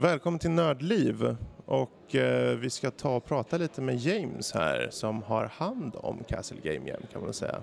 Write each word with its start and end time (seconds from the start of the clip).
Välkommen 0.00 0.38
till 0.38 0.50
Nördliv 0.50 1.36
och 1.66 2.14
eh, 2.14 2.56
vi 2.56 2.70
ska 2.70 2.90
ta 2.90 3.16
och 3.16 3.24
prata 3.24 3.58
lite 3.58 3.80
med 3.80 3.96
James 3.96 4.52
här 4.52 4.88
som 4.90 5.22
har 5.22 5.44
hand 5.46 5.96
om 5.96 6.24
Castle 6.28 6.60
Game 6.62 6.88
Jam 6.88 7.02
kan 7.12 7.22
man 7.22 7.32
säga. 7.32 7.62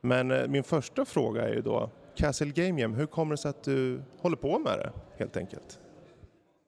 Men 0.00 0.30
eh, 0.30 0.46
min 0.46 0.64
första 0.64 1.04
fråga 1.04 1.48
är 1.48 1.54
ju 1.54 1.62
då, 1.62 1.90
Castle 2.16 2.50
Game 2.50 2.80
Jam, 2.80 2.94
hur 2.94 3.06
kommer 3.06 3.30
det 3.30 3.36
sig 3.36 3.48
att 3.48 3.64
du 3.64 4.02
håller 4.20 4.36
på 4.36 4.58
med 4.58 4.78
det 4.78 4.92
helt 5.18 5.36
enkelt? 5.36 5.78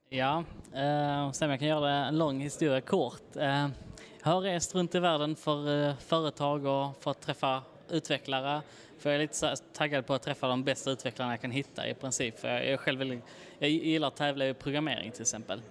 Ja, 0.09 0.43
eh, 0.73 1.31
sen 1.31 1.49
jag 1.49 1.59
kan 1.59 1.67
göra 1.67 1.91
en 1.91 2.17
lång 2.17 2.39
historia 2.39 2.81
kort. 2.81 3.35
Eh, 3.35 3.67
jag 4.23 4.31
har 4.31 4.41
rest 4.41 4.75
runt 4.75 4.95
i 4.95 4.99
världen 4.99 5.35
för 5.35 5.87
eh, 5.87 5.95
företag 5.95 6.65
och 6.65 7.03
för 7.03 7.11
att 7.11 7.21
träffa 7.21 7.61
utvecklare. 7.89 8.61
För 8.99 9.09
jag 9.09 9.15
är 9.15 9.21
lite 9.21 9.55
taggad 9.73 10.05
på 10.05 10.13
att 10.13 10.21
träffa 10.21 10.47
de 10.47 10.63
bästa 10.63 10.91
utvecklarna 10.91 11.33
jag 11.33 11.41
kan 11.41 11.51
hitta 11.51 11.87
i 11.87 11.93
princip. 11.93 12.39
För 12.39 12.47
jag, 12.47 12.65
är 12.65 12.77
själv 12.77 12.99
väldigt, 12.99 13.23
jag 13.59 13.69
gillar 13.69 14.07
att 14.07 14.15
tävla 14.15 14.47
i 14.47 14.53
programmering 14.53 15.11
till 15.11 15.21
exempel. 15.21 15.61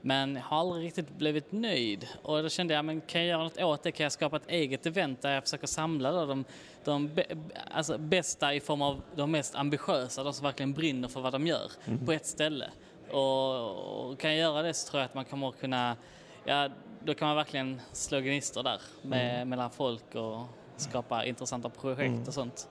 Men 0.00 0.34
jag 0.34 0.42
har 0.42 0.60
aldrig 0.60 0.84
riktigt 0.84 1.10
blivit 1.10 1.52
nöjd. 1.52 2.08
Och 2.22 2.42
då 2.42 2.48
kände 2.48 2.74
jag, 2.74 2.84
men 2.84 3.00
kan 3.00 3.20
jag 3.20 3.28
göra 3.28 3.42
något 3.42 3.60
åt 3.60 3.82
det? 3.82 3.92
Kan 3.92 4.04
jag 4.04 4.12
skapa 4.12 4.36
ett 4.36 4.48
eget 4.48 4.86
event 4.86 5.22
där 5.22 5.34
jag 5.34 5.42
försöker 5.42 5.66
samla 5.66 6.12
då 6.12 6.26
de, 6.26 6.44
de 6.84 7.14
be, 7.14 7.24
alltså 7.70 7.98
bästa 7.98 8.54
i 8.54 8.60
form 8.60 8.82
av 8.82 9.02
de 9.16 9.30
mest 9.30 9.54
ambitiösa, 9.54 10.24
de 10.24 10.32
som 10.32 10.44
verkligen 10.44 10.72
brinner 10.72 11.08
för 11.08 11.20
vad 11.20 11.32
de 11.32 11.46
gör, 11.46 11.70
mm. 11.84 12.06
på 12.06 12.12
ett 12.12 12.26
ställe. 12.26 12.70
Och, 13.10 14.10
och, 14.10 14.18
kan 14.18 14.30
jag 14.30 14.40
göra 14.40 14.62
det 14.62 14.74
så 14.74 14.90
tror 14.90 15.00
jag 15.00 15.04
att 15.04 15.14
man 15.14 15.24
kommer 15.24 15.52
kunna, 15.52 15.96
ja, 16.44 16.68
då 17.04 17.14
kan 17.14 17.28
man 17.28 17.36
verkligen 17.36 17.80
slå 17.92 18.20
gnistor 18.20 18.62
där 18.62 18.80
med, 19.02 19.34
mm. 19.34 19.48
mellan 19.48 19.70
folk 19.70 20.14
och 20.14 20.40
skapa 20.76 21.24
intressanta 21.24 21.68
projekt 21.68 22.08
mm. 22.08 22.22
och 22.26 22.34
sånt. 22.34 22.68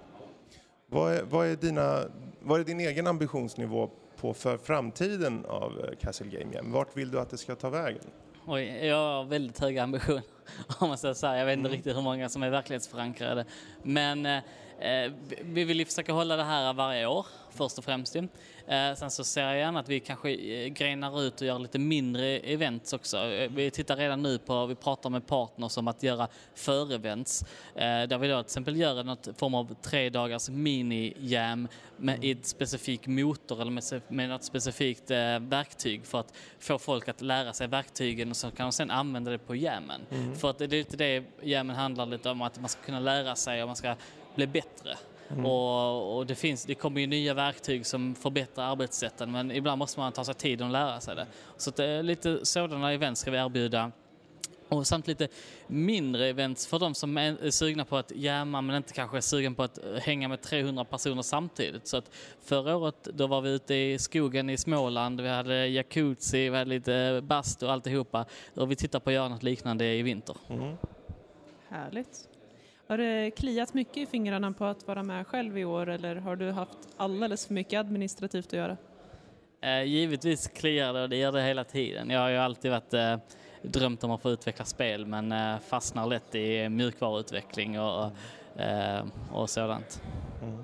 Vad 0.87 1.13
är, 1.13 1.23
vad, 1.23 1.47
är 1.47 1.55
dina, 1.55 1.99
vad 2.39 2.59
är 2.59 2.63
din 2.63 2.79
egen 2.79 3.07
ambitionsnivå 3.07 3.89
på 4.17 4.33
för 4.33 4.57
framtiden 4.57 5.45
av 5.45 5.79
eh, 5.79 5.97
Castle 6.01 6.27
Game 6.27 6.55
Jam? 6.55 6.71
Vart 6.71 6.97
vill 6.97 7.11
du 7.11 7.19
att 7.19 7.29
det 7.29 7.37
ska 7.37 7.55
ta 7.55 7.69
vägen? 7.69 8.03
Oj, 8.45 8.85
jag 8.87 8.95
har 8.95 9.23
väldigt 9.23 9.59
höga 9.59 9.83
ambitioner 9.83 10.23
om 10.79 10.87
man 10.87 10.97
säger 10.97 11.13
så 11.13 11.27
här. 11.27 11.37
Jag 11.37 11.45
vet 11.45 11.53
inte 11.53 11.67
mm. 11.67 11.71
riktigt 11.71 11.95
hur 11.97 12.01
många 12.01 12.29
som 12.29 12.43
är 12.43 12.49
verklighetsförankrade. 12.49 13.45
Men 13.83 14.25
eh, 14.25 14.39
vi 15.41 15.63
vill 15.63 15.79
ju 15.79 15.85
försöka 15.85 16.13
hålla 16.13 16.35
det 16.35 16.43
här 16.43 16.73
varje 16.73 17.05
år, 17.05 17.25
först 17.49 17.77
och 17.77 17.83
främst. 17.83 18.15
Eh, 18.15 18.93
sen 18.95 19.11
så 19.11 19.23
ser 19.23 19.41
jag 19.41 19.57
gärna 19.57 19.79
att 19.79 19.89
vi 19.89 19.99
kanske 19.99 20.31
eh, 20.31 20.67
grenar 20.67 21.21
ut 21.21 21.41
och 21.41 21.47
gör 21.47 21.59
lite 21.59 21.79
mindre 21.79 22.39
events 22.39 22.93
också. 22.93 23.47
Vi 23.49 23.71
tittar 23.71 23.95
redan 23.95 24.23
nu 24.23 24.37
på, 24.37 24.65
vi 24.65 24.75
pratar 24.75 25.09
med 25.09 25.27
partners 25.27 25.77
om 25.77 25.87
att 25.87 26.03
göra 26.03 26.27
förevents. 26.55 27.45
Där 27.75 28.17
vi 28.17 28.27
då 28.27 28.43
till 28.43 28.47
exempel 28.47 28.77
gör 28.77 29.03
något 29.03 29.27
form 29.37 29.55
av 29.55 29.75
tre 29.81 30.09
dagars 30.09 30.49
mini-jam 30.49 31.67
med 31.97 32.23
i 32.23 32.31
ett 32.31 32.45
specifik 32.45 33.07
motor 33.07 33.61
eller 33.61 33.71
med, 33.71 33.83
med 34.07 34.29
något 34.29 34.43
specifikt 34.43 35.11
verktyg 35.39 36.05
för 36.05 36.19
att 36.19 36.33
få 36.59 36.79
folk 36.79 37.07
att 37.07 37.21
lära 37.21 37.53
sig 37.53 37.67
verktygen 37.67 38.29
och 38.29 38.37
så 38.37 38.51
kan 38.51 38.65
de 38.65 38.71
sen 38.71 38.91
använda 38.91 39.31
det 39.31 39.37
på 39.37 39.55
jammen. 39.55 40.01
Mm. 40.11 40.35
För 40.35 40.49
att 40.49 40.57
det 40.57 40.65
är 40.65 40.69
lite 40.69 40.97
det 40.97 41.23
jammen 41.41 41.75
handlar 41.75 42.05
lite 42.05 42.29
om, 42.29 42.41
att 42.41 42.59
man 42.59 42.69
ska 42.69 42.81
kunna 42.81 42.99
lära 42.99 43.35
sig 43.35 43.61
och 43.61 43.67
man 43.67 43.75
ska 43.75 43.95
bli 44.35 44.47
bättre. 44.47 44.97
Mm. 45.29 45.45
Och, 45.45 46.17
och, 46.17 46.25
det, 46.25 46.35
finns, 46.35 46.65
det 46.65 46.75
kommer 46.75 47.01
ju 47.01 47.07
nya 47.07 47.33
verktyg 47.33 47.85
som 47.85 48.15
förbättrar 48.15 48.71
arbetssätten 48.71 49.31
men 49.31 49.51
ibland 49.51 49.79
måste 49.79 49.99
man 49.99 50.11
ta 50.11 50.23
sig 50.23 50.33
tid 50.33 50.61
att 50.61 50.71
lära 50.71 50.99
sig 50.99 51.15
det. 51.15 51.27
Så 51.57 51.71
det 51.71 51.85
är 51.85 52.03
lite 52.03 52.45
sådana 52.45 52.93
event 52.93 53.17
ska 53.17 53.31
vi 53.31 53.37
erbjuda. 53.37 53.91
Och 54.71 54.87
samt 54.87 55.07
lite 55.07 55.27
mindre 55.67 56.27
events 56.27 56.67
för 56.67 56.79
de 56.79 56.95
som 56.95 57.17
är 57.17 57.49
sugna 57.49 57.85
på 57.85 57.97
att 57.97 58.11
jamma 58.15 58.61
men 58.61 58.75
inte 58.75 58.93
kanske 58.93 59.17
är 59.17 59.21
sugen 59.21 59.55
på 59.55 59.63
att 59.63 59.79
hänga 60.01 60.27
med 60.27 60.41
300 60.41 60.85
personer 60.85 61.21
samtidigt. 61.21 61.87
Så 61.87 61.97
att 61.97 62.11
förra 62.41 62.75
året 62.75 63.03
då 63.03 63.27
var 63.27 63.41
vi 63.41 63.49
ute 63.49 63.75
i 63.75 63.99
skogen 63.99 64.49
i 64.49 64.57
Småland, 64.57 65.21
vi 65.21 65.29
hade 65.29 65.67
jacuzzi, 65.67 66.49
vi 66.49 66.57
hade 66.57 66.69
lite 66.69 67.21
bastu 67.23 67.65
och 67.65 67.71
alltihopa. 67.71 68.25
Och 68.55 68.71
vi 68.71 68.75
tittar 68.75 68.99
på 68.99 69.09
att 69.09 69.13
göra 69.13 69.29
något 69.29 69.43
liknande 69.43 69.85
i 69.85 70.01
vinter. 70.01 70.35
Mm. 70.49 70.75
Härligt. 71.69 72.30
Har 72.91 72.97
det 72.97 73.31
kliat 73.31 73.73
mycket 73.73 73.97
i 73.97 74.05
fingrarna 74.05 74.51
på 74.51 74.65
att 74.65 74.87
vara 74.87 75.03
med 75.03 75.27
själv 75.27 75.57
i 75.57 75.65
år 75.65 75.89
eller 75.89 76.15
har 76.15 76.35
du 76.35 76.51
haft 76.51 76.77
alldeles 76.97 77.47
för 77.47 77.53
mycket 77.53 77.79
administrativt 77.79 78.45
att 78.45 78.53
göra? 78.53 78.77
Eh, 79.61 79.83
givetvis 79.83 80.47
kliar 80.47 80.93
det 80.93 81.03
och 81.03 81.09
det 81.09 81.15
gör 81.15 81.31
det 81.31 81.41
hela 81.41 81.63
tiden. 81.63 82.09
Jag 82.09 82.19
har 82.19 82.29
ju 82.29 82.37
alltid 82.37 82.71
varit 82.71 82.93
eh, 82.93 83.17
drömt 83.61 84.03
om 84.03 84.11
att 84.11 84.21
få 84.21 84.29
utveckla 84.29 84.65
spel 84.65 85.05
men 85.05 85.31
eh, 85.31 85.59
fastnar 85.59 86.05
lätt 86.05 86.35
i 86.35 86.69
mjukvaruutveckling 86.69 87.79
och, 87.79 88.11
och 89.31 89.49
sådant. 89.49 90.01
Mm. 90.41 90.63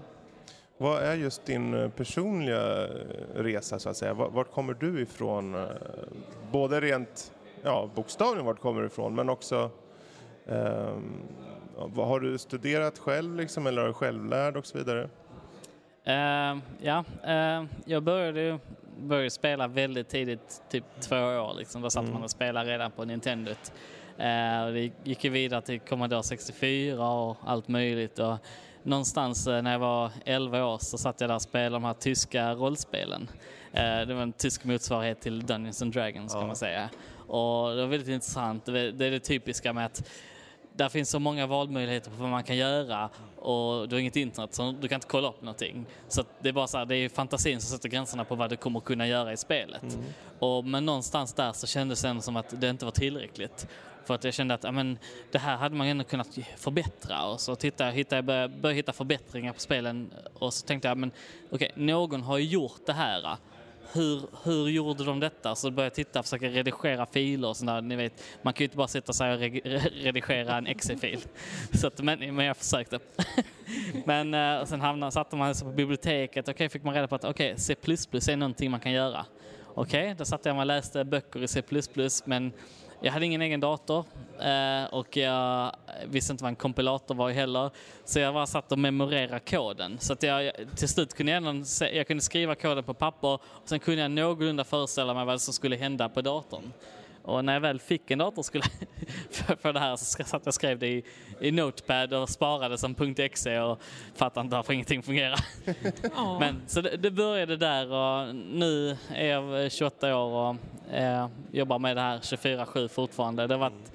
Vad 0.77 1.03
är 1.03 1.15
just 1.15 1.45
din 1.45 1.91
personliga 1.95 2.87
resa 3.35 3.79
så 3.79 3.89
att 3.89 3.97
säga? 3.97 4.13
Vart 4.13 4.51
kommer 4.51 4.73
du 4.73 5.01
ifrån? 5.01 5.67
Både 6.51 6.81
rent 6.81 7.33
ja, 7.63 7.89
bokstavligen 7.95 8.45
vart 8.45 8.59
kommer 8.59 8.81
du 8.81 8.87
ifrån 8.87 9.15
men 9.15 9.29
också 9.29 9.71
um, 10.45 11.21
har 11.95 12.19
du 12.19 12.37
studerat 12.37 12.99
själv 12.99 13.35
liksom, 13.35 13.67
eller 13.67 13.81
är 13.81 13.87
du 13.87 13.93
självlärd 13.93 14.57
och 14.57 14.65
så 14.65 14.77
vidare? 14.77 15.09
Uh, 16.07 16.61
ja, 16.81 17.03
uh, 17.27 17.67
jag 17.85 18.03
började, 18.03 18.59
började 18.99 19.29
spela 19.29 19.67
väldigt 19.67 20.09
tidigt, 20.09 20.61
typ 20.69 20.83
två 20.99 21.15
år. 21.15 21.55
Liksom. 21.57 21.81
Då 21.81 21.89
satt 21.89 22.01
mm. 22.03 22.13
man 22.13 22.23
och 22.23 22.31
spelade 22.31 22.71
redan 22.71 22.91
på 22.91 23.05
Nintendo. 23.05 23.51
Uh, 23.51 24.65
och 24.65 24.73
det 24.73 24.91
gick 25.03 25.23
ju 25.23 25.29
vidare 25.29 25.61
till 25.61 25.79
Commodore 25.79 26.23
64 26.23 27.09
och 27.09 27.37
allt 27.45 27.67
möjligt. 27.67 28.19
Och 28.19 28.37
någonstans 28.83 29.47
när 29.47 29.71
jag 29.71 29.79
var 29.79 30.11
11 30.25 30.65
år 30.65 30.77
så 30.77 30.97
satt 30.97 31.21
jag 31.21 31.29
där 31.29 31.35
och 31.35 31.41
spelade 31.41 31.75
de 31.75 31.83
här 31.83 31.93
tyska 31.93 32.53
rollspelen. 32.53 33.29
Det 34.07 34.13
var 34.13 34.21
en 34.21 34.33
tysk 34.33 34.63
motsvarighet 34.63 35.21
till 35.21 35.45
Dungeons 35.45 35.81
and 35.81 35.93
Dragons 35.93 36.33
kan 36.33 36.47
man 36.47 36.55
säga. 36.55 36.89
Och 37.27 37.75
det 37.75 37.81
var 37.81 37.87
väldigt 37.87 38.09
intressant. 38.09 38.65
Det 38.65 38.79
är 38.79 39.11
det 39.11 39.19
typiska 39.19 39.73
med 39.73 39.85
att 39.85 40.09
där 40.77 40.89
finns 40.89 41.09
så 41.09 41.19
många 41.19 41.47
valmöjligheter 41.47 42.11
på 42.11 42.17
vad 42.17 42.29
man 42.29 42.43
kan 42.43 42.57
göra 42.57 43.09
och 43.35 43.89
du 43.89 43.95
har 43.95 43.99
inget 43.99 44.15
internet 44.15 44.53
så 44.53 44.71
du 44.71 44.87
kan 44.87 44.95
inte 44.95 45.07
kolla 45.07 45.29
upp 45.29 45.41
någonting. 45.41 45.85
Så 46.07 46.23
det 46.41 46.49
är 46.49 46.53
bara 46.53 46.67
så 46.67 46.77
här, 46.77 46.85
det 46.85 46.95
är 46.95 47.09
fantasin 47.09 47.61
som 47.61 47.77
sätter 47.77 47.89
gränserna 47.89 48.23
på 48.23 48.35
vad 48.35 48.49
du 48.49 48.55
kommer 48.55 48.79
kunna 48.79 49.07
göra 49.07 49.33
i 49.33 49.37
spelet. 49.37 49.83
Mm. 49.83 50.05
Och, 50.39 50.65
men 50.65 50.85
någonstans 50.85 51.33
där 51.33 51.53
så 51.53 51.67
kändes 51.67 52.01
det 52.01 52.07
ändå 52.07 52.21
som 52.21 52.35
att 52.35 52.61
det 52.61 52.69
inte 52.69 52.85
var 52.85 52.91
tillräckligt. 52.91 53.67
För 54.05 54.15
att 54.15 54.23
jag 54.23 54.33
kände 54.33 54.53
att 54.53 54.65
amen, 54.65 54.99
det 55.31 55.37
här 55.37 55.57
hade 55.57 55.75
man 55.75 55.87
ändå 55.87 56.03
kunnat 56.03 56.37
förbättra. 56.57 57.25
Och 57.25 57.41
så 57.41 57.55
tittade, 57.55 57.91
hittade, 57.91 58.21
började, 58.21 58.47
började 58.47 58.75
hitta 58.75 58.93
förbättringar 58.93 59.53
på 59.53 59.59
spelen 59.59 60.13
och 60.33 60.53
så 60.53 60.67
tänkte 60.67 60.87
jag, 60.87 60.97
men 60.97 61.11
okej, 61.51 61.71
okay, 61.71 61.85
någon 61.85 62.21
har 62.21 62.37
ju 62.37 62.45
gjort 62.45 62.85
det 62.85 62.93
här 62.93 63.37
hur, 63.93 64.21
hur 64.43 64.69
gjorde 64.69 65.03
de 65.03 65.19
detta? 65.19 65.55
Så 65.55 65.71
började 65.71 65.85
jag 65.85 65.93
titta 65.93 66.19
och 66.19 66.25
försöka 66.25 66.47
redigera 66.47 67.05
filer 67.05 67.47
och 67.47 67.57
sådär. 67.57 67.81
Ni 67.81 67.95
vet, 67.95 68.23
man 68.41 68.53
kan 68.53 68.59
ju 68.59 68.65
inte 68.65 68.77
bara 68.77 68.87
sitta 68.87 69.13
sig 69.13 69.33
och 69.33 69.39
redigera 70.03 70.57
en 70.57 70.67
exe-fil. 70.67 71.19
Så 71.73 71.87
att, 71.87 72.01
men, 72.01 72.35
men 72.35 72.45
jag 72.45 72.57
försökte. 72.57 72.99
men 74.05 74.33
uh, 74.33 74.65
sen 74.65 74.81
hamnade, 74.81 75.11
satte 75.11 75.35
man 75.35 75.55
sig 75.55 75.67
på 75.67 75.73
biblioteket 75.73 76.47
och 76.47 76.53
okay, 76.53 76.69
fick 76.69 76.83
man 76.83 76.93
reda 76.93 77.07
på 77.07 77.15
att 77.15 77.25
okay, 77.25 77.53
C++ 77.57 77.73
är 77.73 78.35
någonting 78.35 78.71
man 78.71 78.79
kan 78.79 78.91
göra. 78.91 79.25
Okej, 79.73 80.03
okay, 80.03 80.13
då 80.13 80.25
satt 80.25 80.45
jag 80.45 80.57
och 80.57 80.65
läste 80.65 81.03
böcker 81.03 81.43
i 81.43 81.47
C++ 81.47 81.63
men 82.25 82.51
jag 83.01 83.11
hade 83.11 83.25
ingen 83.25 83.41
egen 83.41 83.59
dator 83.59 84.05
eh, 84.39 84.93
och 84.93 85.17
jag 85.17 85.75
visste 86.05 86.31
inte 86.31 86.43
vad 86.43 86.49
en 86.49 86.55
kompilator 86.55 87.15
var 87.15 87.31
heller. 87.31 87.71
Så 88.05 88.19
jag 88.19 88.33
bara 88.33 88.45
satt 88.45 88.71
och 88.71 88.79
memorerade 88.79 89.39
koden. 89.39 89.97
Så 89.99 90.13
att 90.13 90.23
jag 90.23 90.51
till 90.75 90.87
slut 90.87 91.13
kunde 91.13 91.31
jag, 91.31 91.65
jag 91.93 92.07
kunde 92.07 92.23
skriva 92.23 92.55
koden 92.55 92.83
på 92.83 92.93
papper 92.93 93.27
och 93.33 93.41
sen 93.65 93.79
kunde 93.79 94.01
jag 94.01 94.11
någorlunda 94.11 94.63
föreställa 94.63 95.13
mig 95.13 95.25
vad 95.25 95.41
som 95.41 95.53
skulle 95.53 95.75
hända 95.75 96.09
på 96.09 96.21
datorn. 96.21 96.71
Och 97.27 97.45
när 97.45 97.53
jag 97.53 97.59
väl 97.59 97.79
fick 97.79 98.11
en 98.11 98.19
dator 98.19 98.41
skulle, 98.41 98.63
för, 99.31 99.55
för 99.55 99.73
det 99.73 99.79
här 99.79 99.95
så 99.95 100.23
satt 100.23 100.41
jag 100.45 100.53
skrev 100.53 100.79
det 100.79 100.87
i, 100.87 101.03
i 101.41 101.51
Notepad 101.51 102.13
och 102.13 102.29
sparade 102.29 102.77
som 102.77 102.95
.exe 103.17 103.61
och 103.61 103.81
fattade 104.15 104.43
inte 104.43 104.55
varför 104.55 104.73
ingenting 104.73 105.03
fungerar. 105.03 105.39
Oh. 106.15 106.39
Men 106.39 106.61
så 106.67 106.81
det, 106.81 106.97
det, 106.97 107.11
började 107.11 107.57
där 107.57 107.91
och 107.91 108.35
nu 108.35 108.97
är 109.09 109.27
jag 109.27 109.71
28 109.71 110.17
år 110.17 110.31
och 110.31 110.55
eh, 110.93 111.27
jobbar 111.51 111.79
med 111.79 111.97
det 111.97 112.01
här 112.01 112.17
24-7 112.17 112.87
fortfarande. 112.87 113.47
Det 113.47 113.53
har 113.53 113.59
varit 113.59 113.91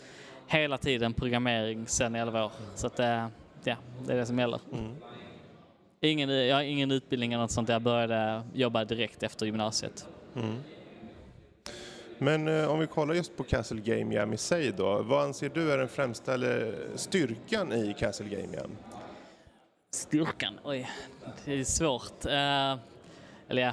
hela 0.46 0.78
tiden 0.78 1.14
programmering 1.14 1.87
sedan 1.87 2.14
11 2.14 2.44
år. 2.44 2.52
Så 2.75 2.87
att, 2.87 3.00
eh, 3.00 3.26
ja, 3.64 3.76
det 4.06 4.12
är 4.12 4.17
det 4.17 4.26
som 4.26 4.38
gäller. 4.38 4.61
Mm. 4.73 4.94
Ingen, 6.00 6.31
jag 6.46 6.56
har 6.56 6.62
ingen 6.62 6.90
utbildning 6.90 7.32
eller 7.32 7.43
något 7.43 7.50
sånt. 7.50 7.69
Jag 7.69 7.82
började 7.82 8.43
jobba 8.55 8.85
direkt 8.85 9.23
efter 9.23 9.46
gymnasiet. 9.46 10.08
Mm. 10.37 10.56
Men 12.22 12.48
eh, 12.48 12.70
om 12.70 12.78
vi 12.78 12.86
kollar 12.86 13.14
just 13.14 13.36
på 13.36 13.44
Castle 13.44 13.80
Game 13.80 14.14
Jam 14.14 14.32
i 14.32 14.36
sig 14.36 14.72
då. 14.72 15.02
Vad 15.02 15.24
anser 15.24 15.48
du 15.48 15.72
är 15.72 15.78
den 15.78 15.88
främsta 15.88 16.38
styrkan 16.94 17.72
i 17.72 17.94
Castle 17.98 18.28
Game 18.28 18.56
Jam? 18.56 18.76
Styrkan? 19.94 20.58
Oj, 20.64 20.90
det 21.44 21.60
är 21.60 21.64
svårt. 21.64 22.26
Uh, 22.26 22.32
eller 23.48 23.62
ja. 23.62 23.72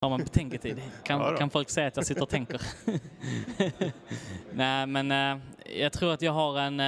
Har 0.00 0.10
man 0.10 0.20
betänketid? 0.20 0.82
Kan, 1.02 1.20
ja 1.20 1.36
kan 1.36 1.50
folk 1.50 1.70
säga 1.70 1.88
att 1.88 1.96
jag 1.96 2.06
sitter 2.06 2.22
och 2.22 2.28
tänker? 2.28 2.62
Nej, 4.52 4.86
men 4.86 5.10
uh, 5.12 5.42
jag 5.80 5.92
tror 5.92 6.12
att 6.12 6.22
jag 6.22 6.32
har 6.32 6.58
en 6.58 6.80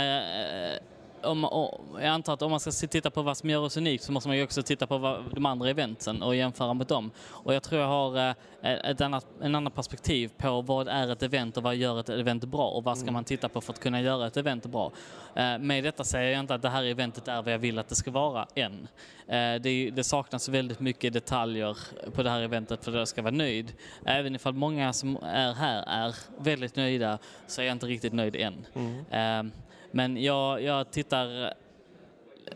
om, 1.24 1.68
jag 1.94 2.06
antar 2.06 2.34
att 2.34 2.42
om 2.42 2.50
man 2.50 2.60
ska 2.60 2.70
titta 2.70 3.10
på 3.10 3.22
vad 3.22 3.36
som 3.36 3.50
gör 3.50 3.60
oss 3.60 3.76
unikt 3.76 4.04
så 4.04 4.12
måste 4.12 4.28
man 4.28 4.36
ju 4.36 4.44
också 4.44 4.62
titta 4.62 4.86
på 4.86 4.98
vad, 4.98 5.24
de 5.34 5.46
andra 5.46 5.70
eventen 5.70 6.22
och 6.22 6.36
jämföra 6.36 6.74
med 6.74 6.86
dem. 6.86 7.10
Och 7.28 7.54
jag 7.54 7.62
tror 7.62 7.80
jag 7.80 7.88
har 7.88 8.28
eh, 8.28 8.34
ett 8.62 9.00
annat, 9.00 9.26
en 9.42 9.54
annan 9.54 9.72
perspektiv 9.72 10.30
på 10.36 10.62
vad 10.62 10.88
är 10.88 11.12
ett 11.12 11.22
event 11.22 11.56
och 11.56 11.62
vad 11.62 11.76
gör 11.76 12.00
ett 12.00 12.08
event 12.08 12.44
bra 12.44 12.68
och 12.68 12.84
vad 12.84 12.98
ska 12.98 13.04
mm. 13.04 13.14
man 13.14 13.24
titta 13.24 13.48
på 13.48 13.60
för 13.60 13.72
att 13.72 13.80
kunna 13.80 14.00
göra 14.00 14.26
ett 14.26 14.36
event 14.36 14.66
bra. 14.66 14.92
Eh, 15.34 15.58
med 15.58 15.84
detta 15.84 16.04
säger 16.04 16.32
jag 16.32 16.40
inte 16.40 16.54
att 16.54 16.62
det 16.62 16.70
här 16.70 16.84
eventet 16.84 17.28
är 17.28 17.42
vad 17.42 17.52
jag 17.52 17.58
vill 17.58 17.78
att 17.78 17.88
det 17.88 17.94
ska 17.94 18.10
vara 18.10 18.46
än. 18.54 18.88
Eh, 19.26 19.54
det, 19.60 19.90
det 19.90 20.04
saknas 20.04 20.48
väldigt 20.48 20.80
mycket 20.80 21.12
detaljer 21.12 21.78
på 22.14 22.22
det 22.22 22.30
här 22.30 22.40
eventet 22.40 22.84
för 22.84 22.92
att 22.92 22.98
jag 22.98 23.08
ska 23.08 23.22
vara 23.22 23.34
nöjd. 23.34 23.72
Även 24.04 24.34
ifall 24.34 24.54
många 24.54 24.92
som 24.92 25.16
är 25.22 25.52
här 25.52 25.84
är 25.86 26.14
väldigt 26.38 26.76
nöjda 26.76 27.18
så 27.46 27.60
är 27.60 27.64
jag 27.64 27.72
inte 27.72 27.86
riktigt 27.86 28.12
nöjd 28.12 28.36
än. 28.36 28.66
Mm. 28.74 29.52
Men 29.94 30.22
jag, 30.22 30.62
jag 30.62 30.90
tittar 30.90 31.54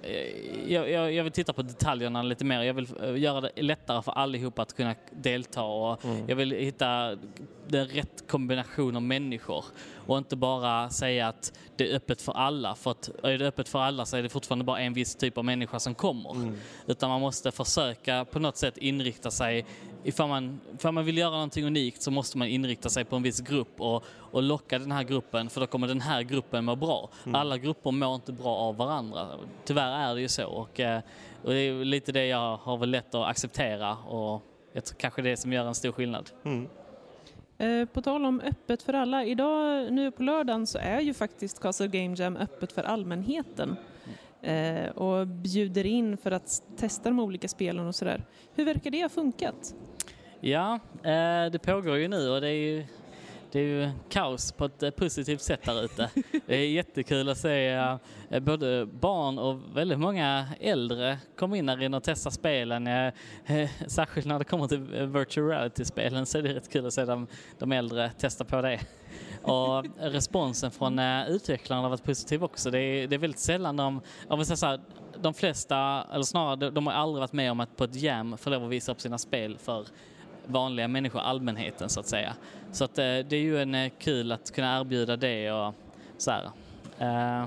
Eh, 0.02 0.73
jag, 0.73 0.90
jag, 0.90 1.12
jag, 1.12 1.25
vill 1.25 1.32
titta 1.32 1.52
på 1.52 1.62
detaljerna 1.62 2.23
lite 2.23 2.44
mer. 2.44 2.62
Jag 2.62 2.75
vill 2.75 2.88
eh, 3.02 3.17
göra 3.17 3.40
det 3.40 3.62
lättare 3.62 4.02
för 4.02 4.12
allihopa 4.12 4.62
att 4.62 4.76
kunna 4.76 4.94
delta 5.11 5.62
och 5.62 6.05
mm. 6.05 6.25
jag 6.29 6.37
vill 6.37 6.52
hitta 6.52 7.17
den 7.69 7.87
rätt 7.87 8.29
kombination 8.29 8.96
av 8.96 9.02
människor 9.02 9.64
och 10.06 10.19
inte 10.19 10.37
bara 10.37 10.90
säga 10.90 11.29
att 11.29 11.52
det 11.76 11.90
är 11.90 11.96
öppet 11.96 12.23
för 12.23 12.32
alla. 12.32 12.75
För 12.75 12.90
att 12.90 13.11
är 13.23 13.38
det 13.38 13.46
öppet 13.46 13.69
för 13.69 13.79
alla 13.79 14.06
så 14.06 14.17
är 14.17 14.23
det 14.23 14.29
fortfarande 14.29 14.64
bara 14.64 14.81
en 14.81 14.93
viss 14.93 15.17
typ 15.17 15.38
av 15.38 15.44
människa 15.44 15.79
som 15.79 15.94
kommer. 15.94 16.31
Mm. 16.31 16.56
Utan 16.87 17.11
man 17.11 17.20
måste 17.20 17.50
försöka 17.50 18.25
på 18.25 18.38
något 18.38 18.56
sätt 18.56 18.76
inrikta 18.76 19.31
sig 19.31 19.67
ifall 20.08 20.28
man, 20.28 20.60
ifall 20.75 20.93
man 20.93 21.05
vill 21.05 21.19
göra 21.19 21.31
någonting 21.31 21.64
unikt 21.64 22.02
så 22.02 22.10
måste 22.10 22.38
man 22.38 22.49
inrikta 22.49 22.88
sig 22.88 23.05
på 23.05 23.16
en 23.16 23.22
viss 23.22 23.40
grupp 23.40 23.81
och, 23.81 24.05
och 24.06 24.43
locka 24.43 24.78
den 24.78 24.93
här 24.93 25.02
gruppen 25.02 25.50
för 25.50 25.60
då 25.60 25.66
kommer 25.66 25.88
den 25.88 26.00
här 26.00 26.22
gruppen 26.22 26.64
må 26.64 26.76
bra. 26.76 27.10
Mm. 27.25 27.34
Alla 27.34 27.58
grupper 27.58 27.90
mår 27.90 28.14
inte 28.14 28.32
bra 28.32 28.56
av 28.56 28.76
varandra. 28.76 29.28
Tyvärr 29.64 30.10
är 30.10 30.14
det 30.14 30.20
ju 30.20 30.28
så 30.28 30.46
och, 30.46 30.81
eh, 30.81 31.00
och 31.44 31.50
det 31.50 31.58
är 31.58 31.84
lite 31.84 32.12
det 32.12 32.26
jag 32.26 32.56
har 32.56 32.76
väl 32.76 32.90
lätt 32.90 33.14
att 33.14 33.26
acceptera 33.26 33.96
och 33.96 34.43
jag 34.72 34.84
tror 34.84 34.99
kanske 34.99 35.22
det 35.22 35.37
som 35.37 35.52
gör 35.52 35.66
en 35.66 35.75
stor 35.75 35.93
skillnad. 35.93 36.31
Mm. 36.44 36.69
Eh, 37.58 37.88
på 37.88 38.02
tal 38.02 38.25
om 38.25 38.40
öppet 38.40 38.82
för 38.82 38.93
alla, 38.93 39.25
idag 39.25 39.93
nu 39.93 40.11
på 40.11 40.22
lördagen 40.22 40.66
så 40.66 40.78
är 40.78 41.00
ju 41.00 41.14
faktiskt 41.14 41.61
Castle 41.61 41.88
Game 41.88 42.14
Jam 42.19 42.37
öppet 42.37 42.72
för 42.72 42.82
allmänheten 42.82 43.76
eh, 44.43 44.88
och 44.88 45.26
bjuder 45.26 45.87
in 45.87 46.16
för 46.16 46.31
att 46.31 46.62
testa 46.76 47.08
de 47.08 47.20
olika 47.20 47.49
spelen 47.49 47.87
och 47.87 47.94
sådär. 47.94 48.25
Hur 48.54 48.64
verkar 48.64 48.90
det 48.90 49.02
ha 49.02 49.08
funkat? 49.08 49.75
Ja, 50.40 50.79
eh, 51.02 51.50
det 51.52 51.58
pågår 51.62 51.96
ju 51.96 52.08
nu 52.08 52.31
och 52.31 52.40
det 52.40 52.49
är 52.49 52.52
ju, 52.52 52.85
det 53.52 53.58
är 53.58 53.64
ju 53.64 53.90
kaos 54.08 54.52
på 54.52 54.64
ett 54.64 54.82
eh, 54.82 54.90
positivt 54.90 55.40
sätt 55.40 55.62
där 55.64 55.85
ute. 55.85 56.11
Det 56.46 56.56
är 56.56 56.69
jättekul 56.69 57.29
att 57.29 57.38
se 57.38 57.69
eh, 57.69 57.96
eh 58.31 58.40
både 58.40 58.87
barn 58.87 59.38
och 59.38 59.76
väldigt 59.76 59.99
många 59.99 60.46
äldre 60.61 61.19
komma 61.37 61.56
in 61.56 61.69
här 61.69 61.82
inne 61.82 61.96
och 61.96 62.02
testa 62.02 62.31
spelen. 62.31 62.87
Eh, 62.87 63.12
eh, 63.46 63.70
särskilt 63.87 64.26
när 64.26 64.38
det 64.38 64.44
kommer 64.44 64.69
till 64.69 65.06
virtual 65.06 65.49
reality-spelen 65.49 66.26
så 66.26 66.38
är 66.38 66.43
det 66.43 66.55
rätt 66.55 66.73
kul 66.73 66.87
att 66.87 66.94
se 66.94 67.05
de, 67.05 67.26
de 67.58 67.73
äldre 67.73 68.11
testa 68.11 68.44
på 68.44 68.62
det. 68.62 68.81
Och 69.43 69.85
responsen 69.99 70.70
från 70.70 70.99
utvecklarna 71.29 71.82
har 71.82 71.88
varit 71.88 72.05
positiv 72.05 72.44
också. 72.44 72.70
Det 72.70 72.81
är, 72.81 73.08
det 73.08 73.17
är 73.17 73.19
väldigt 73.19 73.40
sällan 73.40 73.76
de, 73.76 74.00
jag 74.29 74.37
vill 74.37 74.46
säga 74.46 74.56
så 74.56 74.67
här, 74.67 74.81
de 75.20 75.35
flesta, 75.35 76.06
eller 76.12 76.25
snarare 76.25 76.70
de 76.70 76.87
har 76.87 76.94
aldrig 76.94 77.20
varit 77.20 77.32
med 77.32 77.50
om 77.50 77.61
att 77.61 77.76
på 77.76 77.85
ett 77.85 77.94
jam 77.94 78.38
få 78.38 78.50
lov 78.50 78.64
att 78.64 78.70
visa 78.70 78.93
upp 78.93 79.00
sina 79.00 79.19
spel 79.19 79.58
för 79.58 79.87
vanliga 80.49 80.89
människor, 80.89 81.21
allmänheten 81.21 81.89
så 81.89 82.00
att 82.00 82.06
säga. 82.06 82.37
Så 82.73 82.85
att, 82.85 82.99
eh, 82.99 83.05
det 83.05 83.37
är 83.37 83.41
ju 83.41 83.62
en 83.62 83.75
eh, 83.75 83.93
kul 83.99 84.33
att 84.33 84.50
kunna 84.55 84.81
erbjuda 84.81 85.17
det 85.17 85.53
och 85.53 85.75
så 86.19 86.31
här. 86.31 86.50
Eh, 86.99 87.47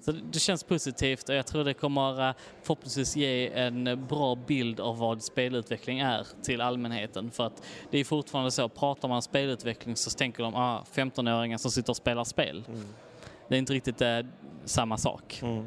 så 0.00 0.12
det 0.12 0.38
känns 0.38 0.64
positivt 0.64 1.28
och 1.28 1.34
jag 1.34 1.46
tror 1.46 1.64
det 1.64 1.74
kommer 1.74 2.34
förhoppningsvis 2.62 3.16
ge 3.16 3.48
en 3.48 4.06
bra 4.08 4.34
bild 4.34 4.80
av 4.80 4.98
vad 4.98 5.22
spelutveckling 5.22 5.98
är 5.98 6.26
till 6.42 6.60
allmänheten. 6.60 7.30
För 7.30 7.46
att 7.46 7.62
det 7.90 7.98
är 7.98 8.04
fortfarande 8.04 8.50
så, 8.50 8.68
pratar 8.68 9.08
man 9.08 9.22
spelutveckling 9.22 9.96
så 9.96 10.10
tänker 10.10 10.42
de 10.42 10.54
ah, 10.54 10.84
15-åringar 10.94 11.58
som 11.58 11.70
sitter 11.70 11.90
och 11.90 11.96
spelar 11.96 12.24
spel. 12.24 12.64
Mm. 12.68 12.84
Det 13.48 13.54
är 13.54 13.58
inte 13.58 13.72
riktigt 13.72 14.00
eh, 14.00 14.18
samma 14.64 14.96
sak. 14.96 15.40
Mm. 15.42 15.64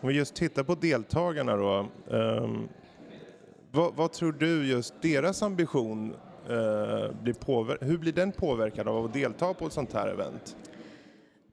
Om 0.00 0.08
vi 0.08 0.14
just 0.14 0.34
tittar 0.34 0.62
på 0.62 0.74
deltagarna 0.74 1.56
då. 1.56 1.88
Um, 2.06 2.68
vad, 3.70 3.94
vad, 3.94 4.12
tror 4.12 4.32
du 4.32 4.66
just 4.66 4.94
deras 5.02 5.42
ambition 5.42 6.14
uh, 6.50 7.12
blir 7.22 7.32
påver- 7.32 7.78
hur 7.80 7.98
blir 7.98 8.12
den 8.12 8.32
påverkad 8.32 8.88
av 8.88 9.04
att 9.04 9.12
delta 9.12 9.54
på 9.54 9.66
ett 9.66 9.72
sånt 9.72 9.92
här 9.92 10.08
event? 10.08 10.56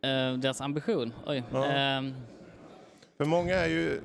Uh, 0.06 0.40
deras 0.40 0.62
ambition? 0.62 1.14
Oj. 1.25 1.44
Ja. 1.52 2.00
Uh. 2.00 2.12
För 3.18 3.25
många 3.25 3.56
är 3.56 3.68
ju, 3.68 4.02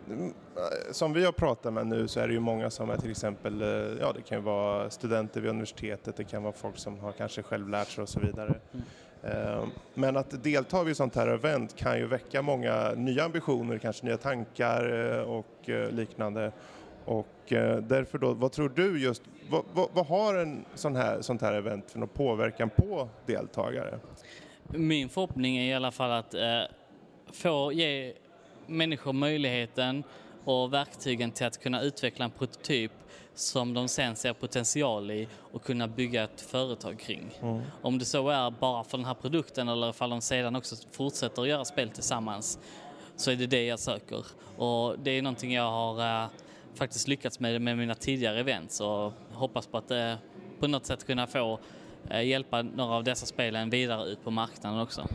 som 0.91 1.13
vi 1.13 1.25
har 1.25 1.33
pratat 1.33 1.73
med 1.73 1.87
nu 1.87 2.09
så 2.09 2.21
är 2.21 2.29
det 2.29 2.35
ju 2.35 2.41
många 2.41 2.71
som 2.71 2.91
är 2.91 2.97
till 2.97 3.11
exempel, 3.11 3.61
ja 4.01 4.13
det 4.13 4.23
kan 4.23 4.45
vara 4.45 4.91
studenter 4.91 5.41
vid 5.41 5.51
universitetet, 5.51 6.17
det 6.17 6.25
kan 6.25 6.43
vara 6.43 6.53
folk 6.53 6.79
som 6.79 6.99
har 6.99 7.13
kanske 7.13 7.43
själv 7.43 7.69
lärt 7.69 7.89
sig 7.89 8.03
och 8.03 8.09
så 8.09 8.21
vidare. 8.21 8.55
Mm. 8.73 8.85
Eh, 9.23 9.65
men 9.95 10.17
att 10.17 10.43
delta 10.43 10.83
vid 10.83 10.97
sånt 10.97 11.15
här 11.15 11.29
event 11.29 11.77
kan 11.77 11.99
ju 11.99 12.07
väcka 12.07 12.43
många 12.43 12.93
nya 12.97 13.25
ambitioner, 13.25 13.79
kanske 13.79 14.07
nya 14.07 14.17
tankar 14.17 15.13
eh, 15.19 15.23
och 15.23 15.69
eh, 15.69 15.91
liknande. 15.91 16.53
Och 17.05 17.29
därför 17.83 18.19
då, 18.19 18.33
vad 18.33 18.53
tror 18.53 18.69
du 18.69 19.01
just, 19.01 19.23
vad, 19.51 19.65
vad, 19.73 19.89
vad 19.93 20.07
har 20.07 20.35
en 20.35 20.65
sån 20.75 20.97
här, 20.97 21.23
sånt 21.23 21.43
här 21.43 21.53
event 21.53 21.91
för 21.91 21.99
någon 21.99 22.09
påverkan 22.09 22.71
på 22.71 23.09
deltagare? 23.27 23.99
Min 24.69 25.09
förhoppning 25.09 25.57
är 25.57 25.71
i 25.71 25.75
alla 25.75 25.91
fall 25.91 26.11
att 26.11 26.35
eh, 26.35 26.61
få 27.33 27.73
ge 27.73 28.13
människor 28.67 29.13
möjligheten 29.13 30.05
och 30.45 30.73
verktygen 30.73 31.31
till 31.31 31.47
att 31.47 31.61
kunna 31.61 31.83
utveckla 31.83 32.25
en 32.25 32.31
prototyp 32.31 32.93
som 33.35 33.75
de 33.75 33.89
sen 33.89 34.17
ser 34.17 34.33
potential 34.33 35.11
i 35.11 35.29
och 35.53 35.65
kunna 35.65 35.89
bygga 35.89 36.25
ett 36.25 36.41
företag 36.41 36.99
kring. 36.99 37.31
Mm. 37.43 37.63
Om 37.83 37.99
det 37.99 38.05
så 38.05 38.29
är 38.29 38.51
bara 38.51 38.85
för 38.85 38.99
den 38.99 39.07
här 39.07 39.15
produkten 39.15 39.69
eller 39.69 39.91
ifall 39.91 40.11
de 40.11 40.21
sedan 40.21 40.57
också 40.57 40.77
fortsätter 40.93 41.43
att 41.43 41.49
göra 41.49 41.65
spel 41.65 41.91
tillsammans 41.91 42.59
så 43.17 43.31
är 43.31 43.37
det 43.37 43.47
det 43.47 43.65
jag 43.65 43.79
söker. 43.79 44.27
Och 44.57 44.99
det 44.99 45.11
är 45.11 45.23
någonting 45.23 45.53
jag 45.53 45.71
har 45.71 46.23
äh, 46.23 46.29
faktiskt 46.75 47.09
lyckats 47.09 47.41
med 47.41 47.61
med 47.61 47.79
mina 47.79 47.95
tidigare 47.95 48.41
events 48.41 48.81
och 48.81 49.13
hoppas 49.33 49.67
på 49.67 49.79
att 49.79 49.91
äh, 49.91 50.15
på 50.61 50.67
något 50.67 50.87
sätt 50.87 51.07
kunna 51.07 51.27
få 51.27 51.59
äh, 52.11 52.23
hjälpa 52.23 52.63
några 52.63 52.95
av 52.95 53.05
dessa 53.05 53.27
spelen 53.27 53.71
vidare 53.71 54.09
ut 54.09 54.25
på 54.25 54.31
marknaden 54.31 54.81
också. 54.81 55.09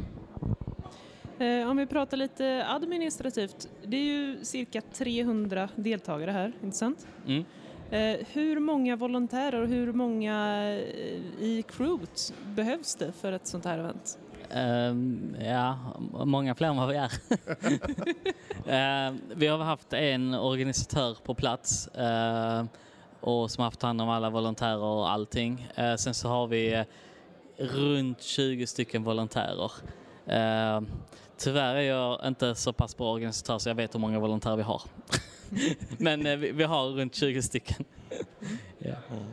Om 1.70 1.78
vi 1.78 1.86
pratar 1.86 2.18
lite 2.18 2.66
administrativt, 2.68 3.70
det 3.86 3.98
är 3.98 4.04
ju 4.04 4.46
cirka 4.46 4.82
300 4.94 5.70
deltagare 5.76 6.32
här, 6.32 6.54
inte 6.64 6.78
sant? 6.78 7.08
Mm. 7.28 7.46
Eh, 7.92 8.26
hur 8.34 8.60
många 8.60 8.96
volontärer 8.96 9.62
och 9.62 9.68
hur 9.68 9.94
många 9.94 10.64
eh, 10.70 11.44
i 11.44 11.64
crewet 11.68 12.34
behövs 12.56 12.96
det 12.96 13.12
för 13.12 13.32
ett 13.32 13.48
sånt 13.48 13.66
här 13.66 13.80
event? 13.80 14.20
Um, 14.56 15.36
ja, 15.40 15.78
många 16.26 16.56
fler 16.56 16.68
än 16.68 16.78
vad 16.78 16.90
vi 16.90 16.96
är. 16.96 17.12
uh, 19.10 19.16
vi 19.36 19.48
har 19.48 19.58
haft 19.58 19.94
en 19.94 20.34
organisatör 20.34 21.18
på 21.24 21.34
plats 21.34 21.90
uh, 21.98 22.64
och 23.20 23.52
som 23.52 23.62
har 23.62 23.66
haft 23.66 23.82
hand 23.82 24.02
om 24.02 24.10
alla 24.10 24.30
volontärer 24.30 24.84
och 24.84 25.12
allting. 25.12 25.68
Uh, 25.80 25.96
sen 25.96 26.14
så 26.14 26.28
har 26.28 26.48
vi 26.48 26.74
eh, 26.74 26.84
runt 27.58 28.22
20 28.22 28.68
stycken 28.68 29.04
volontärer. 29.04 29.72
Ehm, 30.28 30.88
tyvärr 31.38 31.76
är 31.76 31.82
jag 31.82 32.28
inte 32.28 32.56
så 32.56 32.74
pass 32.74 32.98
bra 32.98 33.14
organisatör 33.14 33.58
så 33.58 33.70
jag 33.70 33.76
vet 33.76 33.96
hur 33.96 34.00
många 34.00 34.20
volontärer 34.20 34.56
vi 34.56 34.64
har. 34.64 34.82
Men 35.98 36.24
vi, 36.24 36.52
vi, 36.52 36.64
har 36.64 36.88
runt 36.88 37.16
20 37.16 37.42
stycken. 37.42 37.86
ja. 38.80 38.96
Mm. 39.12 39.24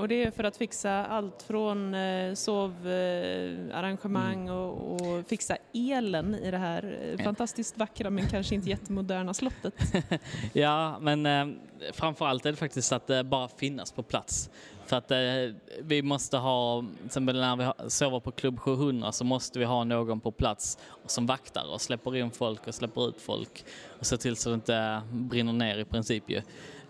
Och 0.00 0.08
det 0.08 0.24
är 0.24 0.30
för 0.30 0.44
att 0.44 0.56
fixa 0.56 1.06
allt 1.06 1.42
från 1.42 1.94
eh, 1.94 2.34
sovarrangemang 2.34 4.42
mm. 4.42 4.54
och, 4.54 5.00
och, 5.00 5.26
fixa 5.26 5.56
elen 5.74 6.34
i 6.34 6.50
det 6.50 6.58
här 6.58 7.14
eh, 7.18 7.24
fantastiskt 7.24 7.78
vackra 7.78 8.10
men 8.10 8.28
kanske 8.28 8.54
inte 8.54 8.70
jättemoderna 8.70 9.34
slottet. 9.34 9.74
ja, 10.52 10.98
men 11.00 11.26
eh, 11.26 11.46
framförallt 11.92 12.46
är 12.46 12.50
det 12.50 12.56
faktiskt 12.56 12.92
att 12.92 13.10
eh, 13.10 13.22
bara 13.22 13.48
finnas 13.48 13.92
på 13.92 14.02
plats. 14.02 14.50
För 14.90 14.96
att 14.96 15.10
eh, 15.10 15.18
vi 15.82 16.02
måste 16.02 16.36
ha, 16.36 16.80
till 16.80 17.06
exempel 17.06 17.40
när 17.40 17.56
vi 17.56 17.90
sover 17.90 18.20
på 18.20 18.30
klubb 18.30 18.60
700 18.60 19.12
så 19.12 19.24
måste 19.24 19.58
vi 19.58 19.64
ha 19.64 19.84
någon 19.84 20.20
på 20.20 20.30
plats 20.30 20.78
som 21.06 21.26
vaktar 21.26 21.72
och 21.72 21.80
släpper 21.80 22.16
in 22.16 22.30
folk 22.30 22.66
och 22.66 22.74
släpper 22.74 23.08
ut 23.08 23.20
folk 23.20 23.64
och 23.98 24.06
ser 24.06 24.16
till 24.16 24.36
så 24.36 24.48
det 24.48 24.54
inte 24.54 25.02
brinner 25.12 25.52
ner 25.52 25.78
i 25.78 25.84
princip 25.84 26.24
ju. 26.30 26.36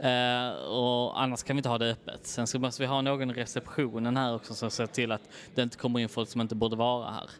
Eh, 0.08 0.50
och 0.52 1.22
annars 1.22 1.42
kan 1.42 1.56
vi 1.56 1.58
inte 1.58 1.68
ha 1.68 1.78
det 1.78 1.90
öppet. 1.90 2.26
Sen 2.26 2.46
så 2.46 2.58
måste 2.58 2.82
vi 2.82 2.86
ha 2.86 3.02
någon 3.02 3.30
i 3.30 3.34
receptionen 3.34 4.16
här 4.16 4.34
också 4.34 4.54
som 4.54 4.70
ser 4.70 4.86
till 4.86 5.12
att 5.12 5.22
det 5.54 5.62
inte 5.62 5.76
kommer 5.76 6.00
in 6.00 6.08
folk 6.08 6.28
som 6.28 6.40
inte 6.40 6.54
borde 6.54 6.76
vara 6.76 7.10
här. 7.10 7.30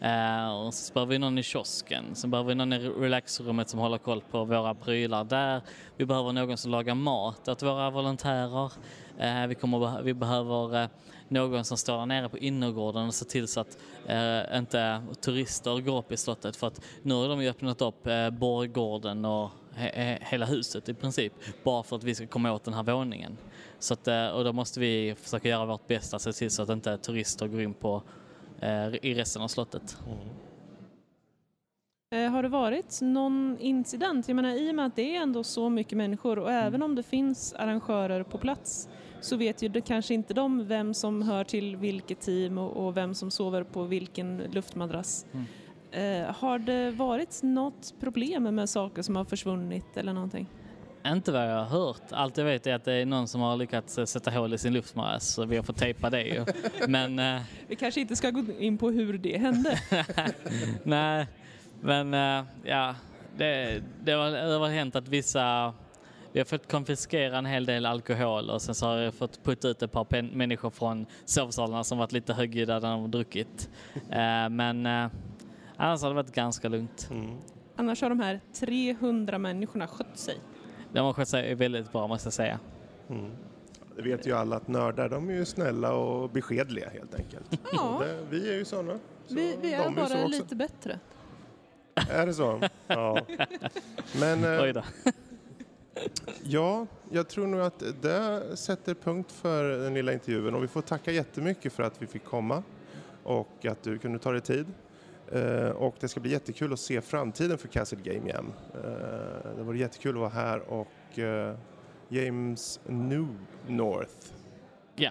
Eh, 0.00 0.50
och 0.56 0.74
så 0.74 0.92
behöver 0.94 1.10
vi 1.10 1.18
någon 1.18 1.38
i 1.38 1.42
kiosken, 1.42 2.04
sen 2.14 2.30
behöver 2.30 2.48
vi 2.48 2.54
någon 2.54 2.72
i 2.72 2.78
relaxrummet 2.78 3.68
som 3.68 3.80
håller 3.80 3.98
koll 3.98 4.22
på 4.30 4.44
våra 4.44 4.74
prylar 4.74 5.24
där. 5.24 5.60
Vi 5.96 6.06
behöver 6.06 6.32
någon 6.32 6.56
som 6.56 6.70
lagar 6.70 6.94
mat 6.94 7.48
åt 7.48 7.62
våra 7.62 7.90
volontärer. 7.90 8.72
Eh, 9.18 9.46
vi, 9.46 9.54
kommer, 9.54 10.02
vi 10.02 10.14
behöver 10.14 10.82
eh, 10.82 10.88
någon 11.28 11.64
som 11.64 11.76
står 11.76 11.98
där 11.98 12.06
nere 12.06 12.28
på 12.28 12.38
innergården 12.38 13.06
och 13.06 13.14
ser 13.14 13.26
till 13.26 13.48
så 13.48 13.60
att 13.60 13.78
eh, 14.06 14.58
inte 14.58 15.02
turister 15.20 15.80
går 15.80 15.98
upp 15.98 16.12
i 16.12 16.16
slottet 16.16 16.56
för 16.56 16.66
att 16.66 16.80
nu 17.02 17.14
har 17.14 17.28
de 17.28 17.42
ju 17.42 17.48
öppnat 17.48 17.82
upp 17.82 18.06
eh, 18.06 18.30
borggården 18.30 19.24
och 19.24 19.50
he 19.74 20.18
hela 20.22 20.46
huset 20.46 20.88
i 20.88 20.94
princip 20.94 21.32
bara 21.64 21.82
för 21.82 21.96
att 21.96 22.04
vi 22.04 22.14
ska 22.14 22.26
komma 22.26 22.52
åt 22.52 22.64
den 22.64 22.74
här 22.74 22.82
våningen. 22.82 23.36
Så 23.78 23.94
att, 23.94 24.08
eh, 24.08 24.26
och 24.26 24.44
då 24.44 24.52
måste 24.52 24.80
vi 24.80 25.14
försöka 25.14 25.48
göra 25.48 25.66
vårt 25.66 25.86
bästa, 25.86 26.18
se 26.18 26.32
till 26.32 26.50
så 26.50 26.62
att 26.62 26.68
inte 26.68 26.98
turister 26.98 27.46
går 27.46 27.60
in 27.60 27.74
på, 27.74 28.02
eh, 28.60 28.94
i 29.02 29.14
resten 29.14 29.42
av 29.42 29.48
slottet. 29.48 29.98
Mm. 30.06 30.45
Har 32.10 32.42
det 32.42 32.48
varit 32.48 33.00
någon 33.02 33.56
incident? 33.60 34.28
Jag 34.28 34.34
menar 34.34 34.50
i 34.50 34.70
och 34.70 34.74
med 34.74 34.86
att 34.86 34.96
det 34.96 35.16
är 35.16 35.22
ändå 35.22 35.44
så 35.44 35.68
mycket 35.68 35.98
människor 35.98 36.38
och 36.38 36.50
även 36.50 36.74
mm. 36.74 36.82
om 36.82 36.94
det 36.94 37.02
finns 37.02 37.54
arrangörer 37.54 38.22
på 38.22 38.38
plats 38.38 38.88
så 39.20 39.36
vet 39.36 39.62
ju 39.62 39.68
det 39.68 39.80
kanske 39.80 40.14
inte 40.14 40.34
de 40.34 40.66
vem 40.66 40.94
som 40.94 41.22
hör 41.22 41.44
till 41.44 41.76
vilket 41.76 42.20
team 42.20 42.58
och, 42.58 42.96
vem 42.96 43.14
som 43.14 43.30
sover 43.30 43.64
på 43.64 43.82
vilken 43.82 44.38
luftmadrass. 44.38 45.26
Mm. 45.32 45.46
Eh, 46.26 46.34
har 46.34 46.58
det 46.58 46.90
varit 46.90 47.42
något 47.42 47.94
problem 48.00 48.42
med 48.42 48.68
saker 48.68 49.02
som 49.02 49.16
har 49.16 49.24
försvunnit 49.24 49.96
eller 49.96 50.12
någonting? 50.12 50.46
Inte 51.06 51.32
vad 51.32 51.50
jag 51.50 51.64
har 51.64 51.86
hört. 51.86 52.02
Allt 52.10 52.36
jag 52.36 52.44
vet 52.44 52.66
är 52.66 52.74
att 52.74 52.84
det 52.84 52.92
är 52.92 53.06
någon 53.06 53.28
som 53.28 53.40
har 53.40 53.56
lyckats 53.56 53.98
sätta 54.06 54.30
hål 54.30 54.54
i 54.54 54.58
sin 54.58 54.72
luftmadrass 54.72 55.34
så 55.34 55.44
vi 55.44 55.56
har 55.56 55.62
fått 55.62 55.76
tejpa 55.76 56.10
det 56.10 56.22
ju. 56.22 56.44
Men, 56.88 57.18
eh... 57.18 57.42
Vi 57.68 57.76
kanske 57.76 58.00
inte 58.00 58.16
ska 58.16 58.30
gå 58.30 58.52
in 58.58 58.78
på 58.78 58.90
hur 58.90 59.18
det 59.18 59.38
hände. 59.38 59.78
Nej, 60.82 61.26
men 61.80 62.14
eh, 62.14 62.44
ja, 62.64 62.94
det, 63.36 63.82
det, 64.04 64.12
har, 64.12 64.30
det 64.30 64.58
har 64.58 64.68
hänt 64.68 64.96
att 64.96 65.08
vissa 65.08 65.74
vi 66.36 66.40
har 66.40 66.44
fått 66.44 66.70
konfiskera 66.70 67.38
en 67.38 67.46
hel 67.46 67.66
del 67.66 67.86
alkohol 67.86 68.50
och 68.50 68.62
sen 68.62 68.74
så 68.74 68.86
har 68.86 68.96
jag 68.96 69.14
fått 69.14 69.44
putta 69.44 69.68
ut 69.68 69.82
ett 69.82 69.92
par 69.92 70.22
människor 70.36 70.70
från 70.70 71.06
sovsalarna 71.24 71.84
som 71.84 71.98
varit 71.98 72.12
lite 72.12 72.32
högljudda 72.32 72.78
när 72.78 72.90
de 72.90 73.00
har 73.00 73.08
druckit. 73.08 73.70
Eh, 73.94 74.48
men 74.50 74.86
eh, 74.86 75.06
annars 75.76 76.02
har 76.02 76.08
det 76.08 76.14
varit 76.14 76.32
ganska 76.32 76.68
lugnt. 76.68 77.08
Mm. 77.10 77.36
Annars 77.76 78.02
har 78.02 78.08
de 78.08 78.20
här 78.20 78.40
300 78.52 79.38
människorna 79.38 79.86
skött 79.86 80.18
sig. 80.18 80.40
De 80.92 80.98
har 80.98 81.12
skött 81.12 81.28
sig 81.28 81.54
väldigt 81.54 81.92
bra 81.92 82.06
måste 82.06 82.26
jag 82.26 82.32
säga. 82.32 82.60
Mm. 83.08 83.30
Det 83.96 84.02
vet 84.02 84.26
ju 84.26 84.32
alla 84.32 84.56
att 84.56 84.68
nördar 84.68 85.08
de 85.08 85.28
är 85.28 85.34
ju 85.34 85.44
snälla 85.44 85.92
och 85.92 86.30
beskedliga 86.30 86.88
helt 86.88 87.14
enkelt. 87.14 87.60
Ja. 87.72 88.02
Det, 88.04 88.36
vi 88.36 88.48
är 88.50 88.54
ju 88.54 88.64
sådana. 88.64 88.98
Så 89.26 89.34
vi, 89.34 89.56
vi 89.62 89.72
är 89.72 89.90
bara 89.90 90.26
lite 90.26 90.56
bättre. 90.56 90.98
Är 92.10 92.26
det 92.26 92.34
så? 92.34 92.60
Ja. 92.86 93.26
Men, 94.20 94.44
eh, 94.44 94.82
Ja, 96.42 96.86
jag 97.10 97.28
tror 97.28 97.46
nog 97.46 97.60
att 97.60 97.82
det 98.02 98.56
sätter 98.56 98.94
punkt 98.94 99.32
för 99.32 99.64
den 99.64 99.94
lilla 99.94 100.12
intervjun 100.12 100.54
och 100.54 100.62
vi 100.62 100.68
får 100.68 100.82
tacka 100.82 101.12
jättemycket 101.12 101.72
för 101.72 101.82
att 101.82 102.02
vi 102.02 102.06
fick 102.06 102.24
komma 102.24 102.62
och 103.22 103.66
att 103.66 103.82
du 103.82 103.98
kunde 103.98 104.18
ta 104.18 104.32
dig 104.32 104.40
tid. 104.40 104.66
Uh, 105.34 105.70
och 105.70 105.94
det 106.00 106.08
ska 106.08 106.20
bli 106.20 106.30
jättekul 106.30 106.72
att 106.72 106.80
se 106.80 107.00
framtiden 107.00 107.58
för 107.58 107.68
Castle 107.68 107.98
Game 108.02 108.30
Jam. 108.30 108.52
Uh, 108.74 109.56
det 109.56 109.62
vore 109.62 109.78
jättekul 109.78 110.14
att 110.14 110.20
vara 110.20 110.30
här 110.30 110.58
och 110.58 111.18
James 112.08 112.80
New 112.86 113.26
North. 113.66 114.32
Ja. 114.96 115.10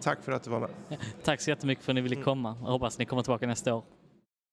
Tack 0.00 0.22
för 0.22 0.32
att 0.32 0.42
du 0.42 0.50
var 0.50 0.60
med. 0.60 0.70
Tack 1.24 1.40
så 1.40 1.50
jättemycket 1.50 1.84
för 1.84 1.92
att 1.92 1.94
ni 1.94 2.00
ville 2.00 2.22
komma. 2.22 2.56
Jag 2.62 2.70
hoppas 2.70 2.98
ni 2.98 3.04
kommer 3.04 3.22
tillbaka 3.22 3.46
nästa 3.46 3.74
år. 3.74 3.84